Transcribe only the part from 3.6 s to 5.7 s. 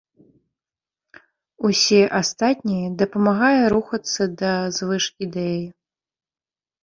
рухацца да звышідэі.